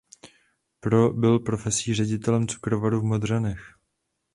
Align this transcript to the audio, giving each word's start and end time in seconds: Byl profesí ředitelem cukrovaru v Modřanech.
Byl 1.13 1.39
profesí 1.39 1.93
ředitelem 1.93 2.47
cukrovaru 2.47 2.99
v 2.99 3.03
Modřanech. 3.03 3.73